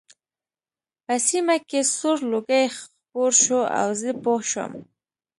[1.05, 4.73] په سیمه کې سور لوګی خپور شو او زه پوه شوم